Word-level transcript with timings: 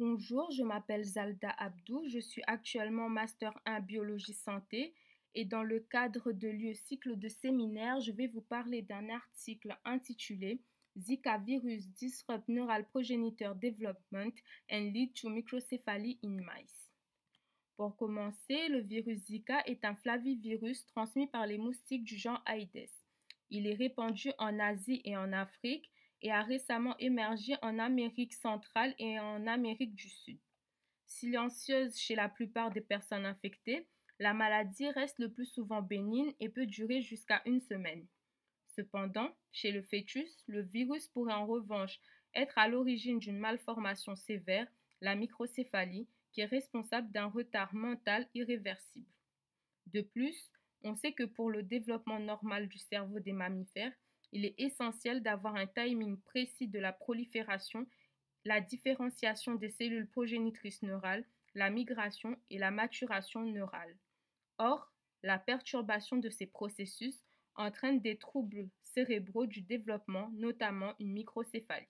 Bonjour, 0.00 0.50
je 0.50 0.62
m'appelle 0.62 1.04
Zalda 1.04 1.50
Abdou, 1.58 2.08
je 2.08 2.20
suis 2.20 2.40
actuellement 2.46 3.10
Master 3.10 3.52
1 3.66 3.80
Biologie 3.80 4.32
Santé 4.32 4.94
et 5.34 5.44
dans 5.44 5.62
le 5.62 5.78
cadre 5.78 6.32
de 6.32 6.48
l'UE 6.48 6.74
cycle 6.74 7.18
de 7.18 7.28
séminaire, 7.28 8.00
je 8.00 8.10
vais 8.10 8.26
vous 8.26 8.40
parler 8.40 8.80
d'un 8.80 9.10
article 9.10 9.76
intitulé 9.84 10.62
Zika 10.96 11.36
virus 11.36 11.86
disrupt 11.90 12.48
neural 12.48 12.86
progenitor 12.88 13.54
development 13.56 14.32
and 14.72 14.90
lead 14.94 15.12
to 15.12 15.28
microcephaly 15.28 16.18
in 16.24 16.38
mice. 16.38 16.94
Pour 17.76 17.94
commencer, 17.94 18.68
le 18.68 18.80
virus 18.80 19.26
Zika 19.26 19.62
est 19.66 19.84
un 19.84 19.96
flavivirus 19.96 20.86
transmis 20.86 21.26
par 21.26 21.46
les 21.46 21.58
moustiques 21.58 22.04
du 22.04 22.16
genre 22.16 22.42
Aedes. 22.46 22.88
Il 23.50 23.66
est 23.66 23.74
répandu 23.74 24.32
en 24.38 24.58
Asie 24.60 25.02
et 25.04 25.18
en 25.18 25.34
Afrique 25.34 25.90
et 26.22 26.30
a 26.30 26.42
récemment 26.42 26.96
émergé 26.98 27.54
en 27.62 27.78
Amérique 27.78 28.34
centrale 28.34 28.94
et 28.98 29.18
en 29.18 29.46
Amérique 29.46 29.94
du 29.94 30.08
Sud. 30.08 30.38
Silencieuse 31.06 31.96
chez 31.96 32.14
la 32.14 32.28
plupart 32.28 32.70
des 32.70 32.80
personnes 32.80 33.26
infectées, 33.26 33.88
la 34.18 34.34
maladie 34.34 34.88
reste 34.90 35.18
le 35.18 35.32
plus 35.32 35.46
souvent 35.46 35.82
bénigne 35.82 36.34
et 36.40 36.48
peut 36.48 36.66
durer 36.66 37.00
jusqu'à 37.00 37.42
une 37.46 37.60
semaine. 37.60 38.06
Cependant, 38.76 39.34
chez 39.50 39.72
le 39.72 39.82
fœtus, 39.82 40.44
le 40.46 40.62
virus 40.62 41.08
pourrait 41.08 41.32
en 41.32 41.46
revanche 41.46 41.98
être 42.34 42.56
à 42.58 42.68
l'origine 42.68 43.18
d'une 43.18 43.38
malformation 43.38 44.14
sévère, 44.14 44.68
la 45.00 45.14
microcéphalie, 45.14 46.06
qui 46.32 46.42
est 46.42 46.46
responsable 46.46 47.10
d'un 47.10 47.26
retard 47.26 47.74
mental 47.74 48.28
irréversible. 48.34 49.08
De 49.86 50.02
plus, 50.02 50.50
on 50.84 50.94
sait 50.94 51.12
que 51.12 51.24
pour 51.24 51.50
le 51.50 51.62
développement 51.62 52.20
normal 52.20 52.68
du 52.68 52.78
cerveau 52.78 53.18
des 53.18 53.32
mammifères, 53.32 53.92
il 54.32 54.44
est 54.44 54.54
essentiel 54.58 55.22
d'avoir 55.22 55.56
un 55.56 55.66
timing 55.66 56.18
précis 56.20 56.68
de 56.68 56.78
la 56.78 56.92
prolifération, 56.92 57.86
la 58.44 58.60
différenciation 58.60 59.54
des 59.54 59.70
cellules 59.70 60.08
progénitrices 60.08 60.82
neurales, 60.82 61.24
la 61.54 61.70
migration 61.70 62.36
et 62.48 62.58
la 62.58 62.70
maturation 62.70 63.42
neurale. 63.42 63.96
Or, 64.58 64.92
la 65.22 65.38
perturbation 65.38 66.16
de 66.16 66.30
ces 66.30 66.46
processus 66.46 67.24
entraîne 67.56 68.00
des 68.00 68.16
troubles 68.16 68.70
cérébraux 68.82 69.46
du 69.46 69.62
développement, 69.62 70.30
notamment 70.32 70.94
une 70.98 71.12
microcéphalie. 71.12 71.88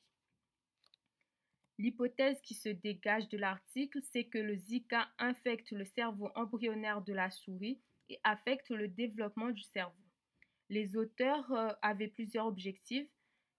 L'hypothèse 1.78 2.40
qui 2.42 2.54
se 2.54 2.68
dégage 2.68 3.28
de 3.28 3.38
l'article, 3.38 4.00
c'est 4.02 4.24
que 4.24 4.38
le 4.38 4.54
Zika 4.56 5.08
infecte 5.18 5.70
le 5.70 5.84
cerveau 5.84 6.30
embryonnaire 6.34 7.00
de 7.02 7.12
la 7.12 7.30
souris 7.30 7.80
et 8.08 8.20
affecte 8.24 8.70
le 8.70 8.88
développement 8.88 9.50
du 9.50 9.62
cerveau. 9.62 10.09
Les 10.70 10.96
auteurs 10.96 11.52
euh, 11.52 11.72
avaient 11.82 12.08
plusieurs 12.08 12.46
objectifs. 12.46 13.08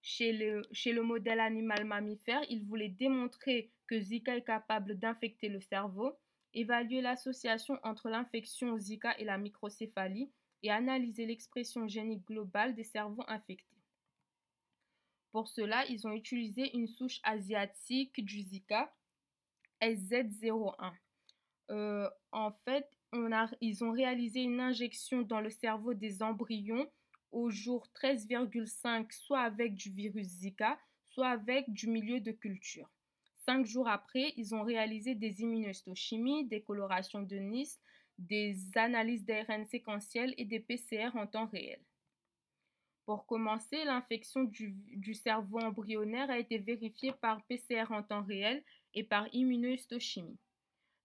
Chez 0.01 0.31
le, 0.33 0.63
chez 0.71 0.93
le 0.93 1.03
modèle 1.03 1.39
animal 1.39 1.85
mammifère, 1.85 2.41
ils 2.49 2.63
voulaient 2.63 2.89
démontrer 2.89 3.71
que 3.85 3.99
Zika 3.99 4.37
est 4.37 4.43
capable 4.43 4.97
d'infecter 4.97 5.47
le 5.47 5.59
cerveau, 5.59 6.17
évaluer 6.53 7.01
l'association 7.01 7.77
entre 7.83 8.09
l'infection 8.09 8.77
Zika 8.79 9.15
et 9.19 9.25
la 9.25 9.37
microcéphalie 9.37 10.31
et 10.63 10.71
analyser 10.71 11.25
l'expression 11.25 11.87
génique 11.87 12.25
globale 12.25 12.73
des 12.73 12.83
cerveaux 12.83 13.25
infectés. 13.27 13.77
Pour 15.31 15.49
cela, 15.49 15.85
ils 15.87 16.07
ont 16.07 16.13
utilisé 16.13 16.75
une 16.75 16.87
souche 16.87 17.19
asiatique 17.23 18.23
du 18.23 18.41
Zika, 18.41 18.93
SZ01. 19.81 20.93
Euh, 21.71 22.09
en 22.31 22.51
fait, 22.51 22.89
ils 23.61 23.83
ont 23.83 23.91
réalisé 23.91 24.41
une 24.41 24.59
injection 24.59 25.21
dans 25.21 25.41
le 25.41 25.49
cerveau 25.49 25.93
des 25.93 26.21
embryons 26.21 26.89
au 27.31 27.49
jour 27.49 27.87
13,5, 27.95 29.11
soit 29.11 29.41
avec 29.41 29.75
du 29.75 29.89
virus 29.89 30.27
Zika, 30.27 30.77
soit 31.09 31.29
avec 31.29 31.71
du 31.71 31.87
milieu 31.87 32.19
de 32.19 32.31
culture. 32.31 32.89
Cinq 33.45 33.65
jours 33.65 33.87
après, 33.87 34.33
ils 34.37 34.53
ont 34.53 34.63
réalisé 34.63 35.15
des 35.15 35.41
immunohistochimies, 35.41 36.45
des 36.45 36.61
colorations 36.61 37.23
de 37.23 37.37
Nice, 37.37 37.79
des 38.17 38.55
analyses 38.75 39.25
d'ARN 39.25 39.65
séquentiel 39.65 40.33
et 40.37 40.45
des 40.45 40.59
PCR 40.59 41.09
en 41.15 41.25
temps 41.25 41.47
réel. 41.47 41.79
Pour 43.05 43.25
commencer, 43.25 43.83
l'infection 43.83 44.43
du, 44.43 44.73
du, 44.95 45.13
cerveau 45.15 45.59
embryonnaire 45.59 46.29
a 46.29 46.37
été 46.37 46.59
vérifiée 46.59 47.13
par 47.13 47.43
PCR 47.47 47.85
en 47.89 48.03
temps 48.03 48.23
réel 48.23 48.63
et 48.93 49.03
par 49.03 49.27
immunohistochimie. 49.33 50.37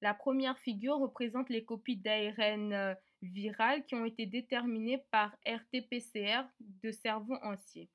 La 0.03 0.13
première 0.13 0.59
figure 0.59 0.99
représente 0.99 1.49
les 1.49 1.65
copies 1.65 1.97
d'ARN 1.97 2.73
euh, 2.73 2.95
viral 3.23 3.85
qui 3.87 3.95
ont 3.95 4.05
été 4.05 4.27
déterminées 4.27 5.03
par 5.11 5.35
RT-PCR 5.47 6.45
de 6.61 6.91
cerveau 6.91 7.37
entier. 7.43 7.89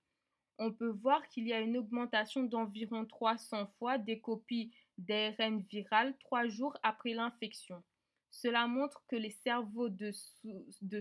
On 0.58 0.72
peut 0.72 0.90
voir 0.90 1.28
qu'il 1.30 1.48
y 1.48 1.54
a 1.54 1.60
une 1.60 1.78
augmentation 1.78 2.44
d'environ 2.44 3.06
300 3.06 3.68
fois 3.78 3.98
des 3.98 4.20
copies 4.20 4.72
d'ARN 4.98 5.60
viral 5.62 6.16
trois 6.20 6.48
jours 6.48 6.78
après 6.84 7.14
l'infection. 7.14 7.84
Cela 8.32 8.66
montre 8.66 9.04
que 9.08 9.16
les 9.16 9.32
cerveaux 9.32 9.90
de, 9.90 10.12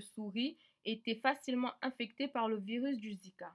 souris 0.00 0.58
étaient 0.84 1.20
facilement 1.20 1.72
infectés 1.80 2.28
par 2.28 2.48
le 2.48 2.56
virus 2.58 2.98
du 2.98 3.12
Zika. 3.12 3.54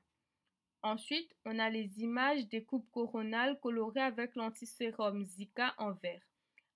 Ensuite, 0.81 1.35
on 1.45 1.59
a 1.59 1.69
les 1.69 1.99
images 1.99 2.47
des 2.47 2.63
coupes 2.63 2.89
coronales 2.91 3.59
colorées 3.59 4.01
avec 4.01 4.35
l'antisérum 4.35 5.25
Zika 5.25 5.73
en 5.77 5.91
vert. 5.93 6.21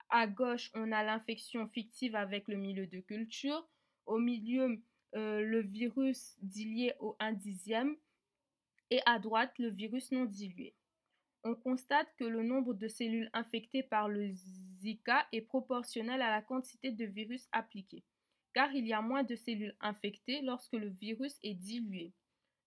À 0.10 0.26
gauche, 0.26 0.72
on 0.74 0.92
a 0.92 1.04
l'infection 1.04 1.68
fictive 1.68 2.16
avec 2.16 2.48
le 2.48 2.58
milieu 2.58 2.88
de 2.88 3.00
culture. 3.00 3.68
Au 4.06 4.18
milieu, 4.18 4.82
euh, 5.16 5.42
le 5.42 5.62
virus 5.62 6.36
dilué 6.42 6.94
au 7.00 7.16
1 7.20 7.34
dixième. 7.34 7.96
Et 8.90 9.02
à 9.06 9.20
droite, 9.20 9.54
le 9.60 9.70
virus 9.70 10.12
non 10.12 10.26
dilué. 10.26 10.74
On 11.44 11.54
constate 11.54 12.08
que 12.18 12.24
le 12.24 12.44
nombre 12.44 12.74
de 12.74 12.88
cellules 12.88 13.30
infectées 13.34 13.84
par 13.84 14.10
le 14.10 14.32
Zika 14.34 15.28
est 15.32 15.42
proportionnel 15.42 16.22
à 16.22 16.32
la 16.32 16.42
quantité 16.42 16.92
de 16.92 17.06
virus 17.06 17.48
appliqué, 17.52 18.04
car 18.54 18.74
il 18.74 18.86
y 18.88 18.94
a 18.94 19.02
moins 19.02 19.24
de 19.24 19.36
cellules 19.36 19.76
infectées 19.80 20.42
lorsque 20.42 20.74
le 20.74 20.90
virus 20.90 21.38
est 21.44 21.54
dilué. 21.54 22.14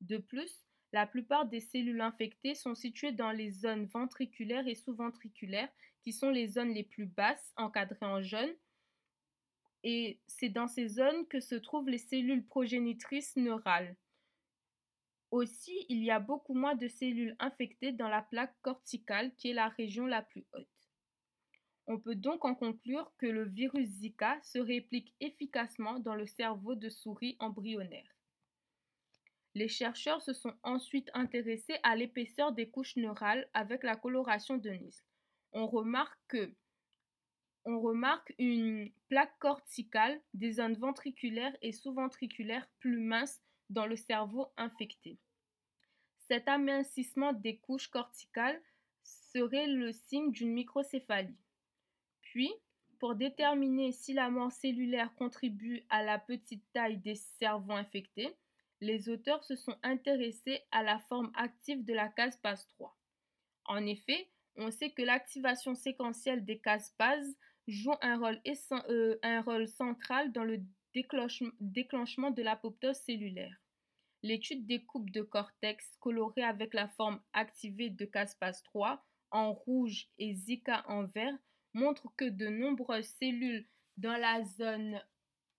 De 0.01 0.17
plus, 0.17 0.65
la 0.93 1.07
plupart 1.07 1.47
des 1.47 1.61
cellules 1.61 2.01
infectées 2.01 2.55
sont 2.55 2.75
situées 2.75 3.13
dans 3.13 3.31
les 3.31 3.51
zones 3.51 3.87
ventriculaires 3.87 4.67
et 4.67 4.75
sous-ventriculaires, 4.75 5.73
qui 6.03 6.13
sont 6.13 6.31
les 6.31 6.49
zones 6.49 6.75
les 6.75 6.83
plus 6.83 7.07
basses, 7.07 7.53
encadrées 7.57 8.07
en 8.07 8.21
jaune. 8.21 8.55
Et 9.85 10.21
c'est 10.27 10.51
dans 10.51 10.69
ces 10.69 10.89
zones 10.89 11.27
que 11.29 11.41
se 11.41 11.55
trouvent 11.55 11.89
les 11.89 11.99
cellules 11.99 12.45
progénitrices 12.45 13.37
neurales. 13.37 13.97
Aussi, 15.31 15.87
il 15.89 16.05
y 16.05 16.11
a 16.11 16.21
beaucoup 16.21 16.55
moins 16.55 16.75
de 16.75 16.89
cellules 16.89 17.37
infectées 17.39 17.93
dans 17.93 18.09
la 18.09 18.21
plaque 18.21 18.55
corticale, 18.61 19.35
qui 19.37 19.49
est 19.49 19.55
la 19.55 19.69
région 19.69 20.07
la 20.07 20.21
plus 20.21 20.45
haute. 20.53 20.69
On 21.87 21.99
peut 21.99 22.15
donc 22.15 22.45
en 22.45 22.55
conclure 22.55 23.11
que 23.17 23.27
le 23.27 23.45
virus 23.45 23.89
Zika 23.89 24.39
se 24.43 24.59
réplique 24.59 25.15
efficacement 25.21 25.99
dans 25.99 26.15
le 26.15 26.27
cerveau 26.27 26.75
de 26.75 26.91
souris 26.91 27.37
embryonnaire. 27.41 28.22
Les 29.55 29.69
chercheurs 29.69 30.23
se 30.23 30.33
sont 30.33 30.55
ensuite 30.63 31.11
intéressés 31.13 31.79
à 31.83 31.95
l'épaisseur 31.95 32.53
des 32.53 32.71
couches 32.71 32.97
neurales 32.97 33.49
avec 33.53 33.83
la 33.83 33.97
coloration 33.97 34.57
de 34.57 34.71
Nice. 34.71 35.05
On 35.53 35.67
remarque 35.67 36.19
que 36.29 36.55
on 37.65 37.81
remarque 37.81 38.35
une 38.39 38.91
plaque 39.09 39.39
corticale 39.39 40.21
des 40.35 40.53
zones 40.53 40.75
ventriculaires 40.75 41.57
et 41.62 41.71
sous-ventriculaires 41.71 42.67
plus 42.81 42.99
minces 42.99 43.41
dans 43.71 43.87
le 43.87 43.95
cerveau 43.95 44.49
infecté. 44.57 45.19
Cet 46.19 46.49
amincissement 46.49 47.33
des 47.33 47.59
couches 47.59 47.89
corticales 47.89 48.61
serait 49.03 49.69
le 49.69 49.93
signe 49.93 50.33
d'une 50.33 50.53
microcéphalie. 50.53 51.39
Puis, 52.23 52.53
pour 52.99 53.15
déterminer 53.15 53.93
si 53.93 54.12
la 54.12 54.31
mort 54.31 54.53
cellulaire 54.53 55.15
contribue 55.15 55.85
à 55.89 56.03
la 56.03 56.19
petite 56.19 56.65
taille 56.73 56.99
des 56.99 57.17
cerveaux 57.17 57.73
infectés, 57.73 58.37
les 58.82 59.09
auteurs 59.09 59.44
se 59.44 59.54
sont 59.54 59.76
intéressés 59.84 60.60
à 60.72 60.82
la 60.82 60.98
forme 61.09 61.31
active 61.37 61.84
de 61.84 61.94
la 61.94 62.09
caspase 62.09 62.66
3. 62.66 62.98
En 63.66 63.87
effet, 63.87 64.28
on 64.56 64.72
sait 64.72 64.91
que 64.91 65.03
l'activation 65.03 65.76
séquentielle 65.76 66.44
des 66.44 66.59
caspases 66.59 67.38
joue 67.69 67.94
un 68.02 68.19
rôle, 68.19 68.40
euh, 68.88 69.17
un 69.23 69.40
rôle 69.40 69.69
central 69.69 70.32
dans 70.32 70.43
le 70.43 70.58
déclenchement 70.94 72.32
de 72.32 72.43
l'apoptose 72.43 72.96
cellulaire. 72.96 73.56
L'étude 74.25 74.67
des 74.67 74.85
coupes 74.85 75.11
de 75.11 75.23
cortex 75.23 75.96
colorées 76.00 76.43
avec 76.43 76.75
la 76.75 76.88
forme 76.88 77.23
activée 77.32 77.88
de 77.88 78.05
caspase 78.05 78.64
3 78.64 79.00
en 79.31 79.52
rouge 79.52 80.08
et 80.19 80.35
Zika 80.35 80.85
en 80.88 81.05
vert 81.05 81.38
montre 81.73 82.12
que 82.17 82.28
de 82.28 82.49
nombreuses 82.49 83.14
cellules 83.20 83.64
dans 83.96 84.17
la 84.17 84.44
zone 84.44 85.00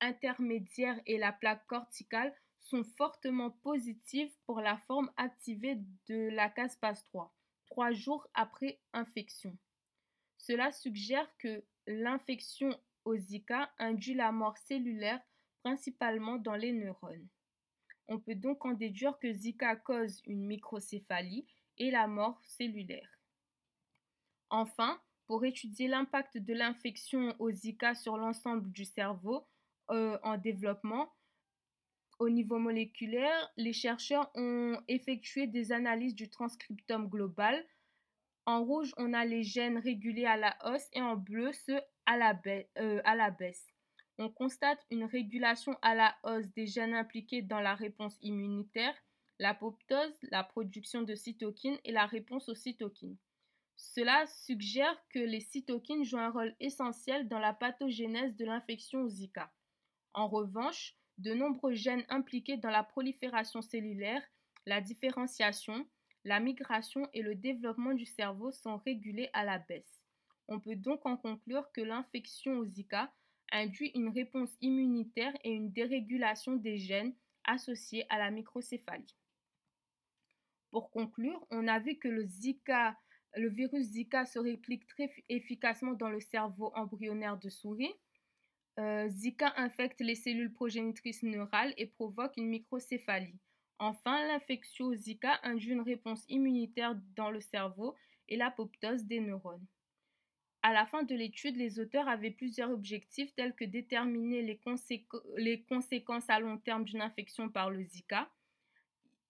intermédiaire 0.02 1.00
et 1.06 1.18
la 1.18 1.32
plaque 1.32 1.66
corticale 1.68 2.34
sont 2.64 2.84
fortement 2.98 3.52
positives 3.52 4.34
pour 4.46 4.62
la 4.62 4.78
forme 4.78 5.12
activée 5.18 5.78
de 6.08 6.30
la 6.30 6.50
caspase 6.50 7.04
3, 7.04 7.34
trois 7.68 7.92
jours 7.92 8.28
après 8.34 8.80
infection. 8.94 9.58
Cela 10.38 10.72
suggère 10.72 11.30
que 11.38 11.64
l'infection 11.88 12.78
au 13.06 13.16
Zika 13.16 13.72
induit 13.80 14.14
la 14.14 14.32
mort 14.32 14.58
cellulaire 14.58 15.22
principalement 15.62 16.38
dans 16.38 16.56
les 16.56 16.72
neurones. 16.72 17.28
On 18.08 18.20
peut 18.20 18.36
donc 18.36 18.66
en 18.66 18.74
déduire 18.74 19.18
que 19.20 19.32
Zika 19.32 19.76
cause 19.76 20.22
une 20.26 20.46
microcéphalie 20.46 21.46
et 21.78 21.92
la 21.92 22.08
mort 22.08 22.42
cellulaire. 22.44 23.20
Enfin, 24.50 25.02
pour 25.26 25.46
étudier 25.46 25.88
l'impact 25.88 26.38
de 26.38 26.54
l'infection 26.54 27.36
au 27.40 27.50
Zika 27.52 27.96
sur 27.96 28.18
l'ensemble 28.18 28.72
du 28.72 28.86
cerveau 28.86 29.48
euh, 29.90 30.18
en 30.24 30.38
développement. 30.38 31.12
Au 32.24 32.30
niveau 32.30 32.58
moléculaire, 32.58 33.52
les 33.58 33.74
chercheurs 33.74 34.32
ont 34.34 34.82
effectué 34.88 35.46
des 35.46 35.74
analyses 35.74 36.16
du 36.16 36.30
transcriptome 36.30 37.10
global. 37.10 37.62
En 38.46 38.64
rouge, 38.64 38.94
on 38.96 39.12
a 39.12 39.26
les 39.26 39.44
gènes 39.44 39.78
régulés 39.78 40.24
à 40.24 40.38
la 40.38 40.58
hausse 40.64 40.88
et 40.94 41.02
en 41.02 41.18
bleu 41.18 41.52
ceux 41.52 41.82
à 42.06 42.16
la, 42.16 42.42
euh, 42.78 43.02
à 43.04 43.16
la 43.18 43.30
baisse. 43.30 43.68
On 44.18 44.30
constate 44.30 44.80
une 44.90 45.04
régulation 45.04 45.78
à 45.82 45.96
la 45.96 46.16
hausse 46.24 46.50
des 46.54 46.66
gènes 46.66 46.94
impliqués 46.94 47.42
dans 47.42 47.60
la 47.60 47.76
réponse 47.76 48.18
immunitaire, 48.22 48.96
l'apoptose, 49.38 50.18
la 50.32 50.46
production 50.46 51.02
de 51.02 51.16
cytokines 51.16 51.80
et 51.84 51.92
la 51.92 52.06
réponse 52.06 52.48
aux 52.48 52.56
cytokines. 52.56 53.18
Cela 53.76 54.26
suggère 54.28 54.98
que 55.10 55.20
les 55.20 55.42
cytokines 55.42 56.06
jouent 56.06 56.20
un 56.20 56.32
rôle 56.32 56.56
essentiel 56.62 57.28
dans 57.28 57.40
la 57.40 57.54
pathogénèse 57.54 58.38
de 58.38 58.46
l'infection 58.46 59.10
Zika. 59.10 59.52
En 60.14 60.30
revanche, 60.30 60.96
de 61.18 61.34
nombreux 61.34 61.74
gènes 61.74 62.06
impliqués 62.10 62.58
dans 62.58 62.70
la 62.70 62.84
prolifération 62.84 63.62
cellulaire, 63.62 64.22
la 64.66 64.82
différenciation, 64.82 65.88
la 66.24 66.40
migration 66.40 67.08
et 67.14 67.22
le 67.22 67.36
développement 67.36 67.94
du 67.94 68.06
cerveau 68.06 68.52
sont 68.52 68.78
régulés 68.78 69.30
à 69.34 69.44
la 69.44 69.60
baisse. 69.60 70.04
On 70.48 70.60
peut 70.60 70.76
donc 70.76 71.06
en 71.06 71.18
conclure 71.18 71.72
que 71.72 71.82
l'infection 71.82 72.58
au 72.58 72.66
Zika 72.66 73.14
induit 73.52 73.92
une 73.96 74.10
réponse 74.10 74.52
immunitaire 74.62 75.34
et 75.44 75.52
une 75.52 75.72
dérégulation 75.72 76.56
des 76.56 76.78
gènes 76.78 77.14
associés 77.46 78.06
à 78.10 78.18
la 78.18 78.32
microcéphalie. 78.32 79.16
Pour 80.72 80.90
conclure, 80.90 81.46
on 81.52 81.68
a 81.68 81.80
vu 81.80 81.98
que 82.00 82.08
le 82.08 82.26
le 83.36 83.50
virus 83.50 83.86
Zika 83.88 84.26
se 84.26 84.40
réplique 84.40 84.88
très 84.88 85.12
efficacement 85.30 85.94
dans 85.94 86.10
le 86.10 86.20
cerveau 86.20 86.72
embryonnaire 86.76 87.38
de 87.38 87.50
souris. 87.50 87.94
Euh, 88.80 89.08
Zika 89.10 89.54
infecte 89.58 90.02
les 90.02 90.16
cellules 90.16 90.52
progénitrices 90.52 91.24
neurales 91.24 91.74
et 91.78 91.86
provoque 91.86 92.38
une 92.38 92.48
microcéphalie. 92.48 93.40
Enfin, 93.80 94.26
l'infection 94.28 94.94
Zika 94.94 95.40
induit 95.44 95.72
une 95.72 95.82
réponse 95.82 96.24
immunitaire 96.30 96.96
dans 97.16 97.30
le 97.30 97.42
cerveau 97.42 97.96
et 98.30 98.38
l'apoptose 98.38 99.04
des 99.04 99.20
neurones. 99.20 99.66
À 100.62 100.72
la 100.72 100.86
fin 100.86 101.04
de 101.04 101.14
l'étude, 101.14 101.58
les 101.58 101.80
auteurs 101.80 102.08
avaient 102.08 102.32
plusieurs 102.32 102.72
objectifs 102.72 103.34
tels 103.36 103.54
que 103.54 103.66
déterminer 103.66 104.42
les, 104.42 104.60
les 105.38 105.62
conséquences 105.64 106.30
à 106.30 106.40
long 106.40 106.58
terme 106.58 106.86
d'une 106.86 107.02
infection 107.02 107.50
par 107.50 107.70
le 107.70 107.84
Zika, 107.84 108.30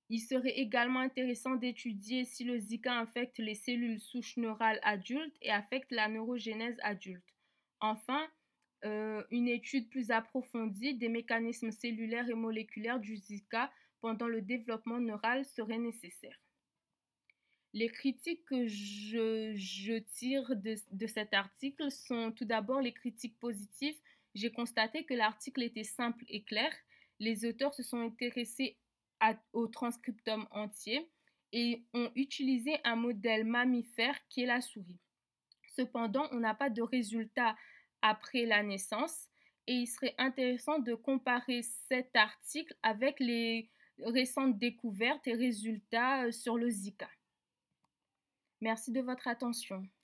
il 0.09 0.19
serait 0.19 0.59
également 0.59 0.99
intéressant 0.99 1.55
d'étudier 1.55 2.23
si 2.25 2.43
le 2.43 2.59
Zika 2.59 2.99
infecte 2.99 3.39
les 3.39 3.55
cellules 3.55 3.99
souches 3.99 4.37
neurales 4.37 4.79
adultes 4.83 5.35
et 5.41 5.49
affecte 5.49 5.91
la 5.91 6.07
neurogénèse 6.07 6.77
adulte. 6.83 7.23
Enfin, 7.79 8.27
euh, 8.85 9.23
une 9.31 9.47
étude 9.47 9.89
plus 9.89 10.11
approfondie 10.11 10.95
des 10.95 11.09
mécanismes 11.09 11.71
cellulaires 11.71 12.29
et 12.29 12.33
moléculaires 12.33 12.99
du 12.99 13.15
Zika 13.15 13.71
pendant 14.01 14.27
le 14.27 14.41
développement 14.41 14.99
neural 14.99 15.45
serait 15.45 15.77
nécessaire. 15.77 16.37
Les 17.73 17.89
critiques 17.89 18.45
que 18.45 18.67
je, 18.67 19.97
tire 19.99 20.55
de, 20.55 20.75
de, 20.91 21.07
cet 21.07 21.33
article 21.33 21.89
sont 21.89 22.31
tout 22.31 22.45
d'abord 22.45 22.81
les 22.81 22.93
critiques 22.93 23.39
positives. 23.39 23.97
J'ai 24.35 24.51
constaté 24.51 25.05
que 25.05 25.13
l'article 25.13 25.63
était 25.63 25.83
simple 25.83 26.25
et 26.27 26.43
clair. 26.43 26.71
Les 27.19 27.45
auteurs 27.45 27.73
se 27.73 27.81
sont 27.81 27.99
intéressés 27.99 28.77
au 29.53 29.67
transcriptome 29.67 30.47
entier 30.51 31.09
et 31.51 31.83
ont 31.93 32.11
utilisé 32.15 32.77
un 32.83 32.95
modèle 32.95 33.45
mammifère 33.45 34.19
qui 34.27 34.41
est 34.41 34.47
la 34.47 34.61
souris. 34.61 34.99
Cependant, 35.75 36.27
on 36.31 36.39
n'a 36.39 36.53
pas 36.53 36.69
de 36.69 36.81
résultat 36.81 37.55
après 38.03 38.45
la 38.45 38.61
naissance 38.61 39.27
et 39.65 39.73
il 39.73 39.87
serait 39.87 40.13
intéressant 40.19 40.77
de 40.77 40.93
comparer 40.93 41.63
cet 41.87 42.15
article 42.15 42.75
avec 42.83 43.19
les 43.19 43.69
récentes 44.05 44.59
découvertes 44.59 45.25
et 45.27 45.33
résultats 45.33 46.25
euh, 46.25 46.31
sur 46.31 46.57
le 46.57 46.69
Zika. 46.69 47.09
Merci 48.61 48.91
de 48.91 49.01
votre 49.01 49.27
attention. 49.27 49.87